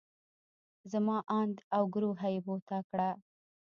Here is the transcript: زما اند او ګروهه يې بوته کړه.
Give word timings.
زما 0.91 1.17
اند 1.39 1.57
او 1.75 1.83
ګروهه 1.93 2.27
يې 2.33 2.39
بوته 2.45 2.79
کړه. 2.89 3.09